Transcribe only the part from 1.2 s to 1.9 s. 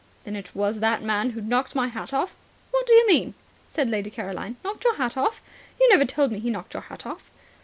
who knocked my